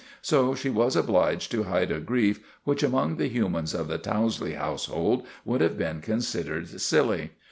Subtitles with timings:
[0.23, 4.55] So she was obliged to hide a grief which, among the humans of the Towsley
[4.55, 7.33] household, would have been considered silly.